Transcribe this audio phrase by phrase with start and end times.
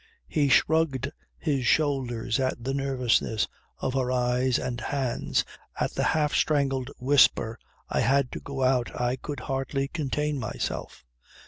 [0.27, 5.45] He shrugged his shoulders at the nervousness of her eyes and hands,
[5.79, 8.99] at the half strangled whisper "I had to go out.
[8.99, 11.05] I could hardly contain myself."